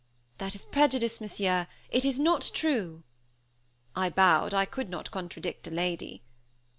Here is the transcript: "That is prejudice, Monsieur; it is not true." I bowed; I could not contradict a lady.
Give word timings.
"That 0.39 0.55
is 0.55 0.65
prejudice, 0.65 1.21
Monsieur; 1.21 1.67
it 1.91 2.05
is 2.05 2.19
not 2.19 2.49
true." 2.55 3.03
I 3.95 4.09
bowed; 4.09 4.51
I 4.51 4.65
could 4.65 4.89
not 4.89 5.11
contradict 5.11 5.67
a 5.67 5.69
lady. 5.69 6.23